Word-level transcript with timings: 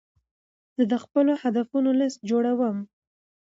زه 0.75 0.83
د 0.91 0.93
خپلو 1.03 1.31
هدفونو 1.43 1.89
لیست 1.99 2.19
جوړوم. 2.29 2.77